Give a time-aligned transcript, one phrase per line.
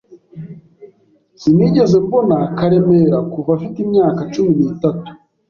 [1.41, 5.07] Sinigeze mbona Karemera kuva afite imyaka cumi n'itatu.